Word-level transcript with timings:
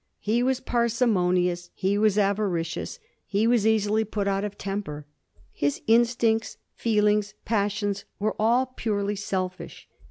He 0.17 0.41
was 0.41 0.59
parsimonious; 0.59 1.69
he 1.75 1.95
was 1.95 2.17
avaricious; 2.17 2.97
he 3.23 3.45
was 3.45 3.67
easily 3.67 4.03
put 4.03 4.27
out 4.27 4.43
of 4.43 4.57
temper. 4.57 5.05
His 5.51 5.79
instincts, 5.85 6.57
feelings, 6.73 7.35
passions, 7.45 8.05
were 8.17 8.35
all 8.39 8.65
purely 8.75 9.15
selfish. 9.15 9.87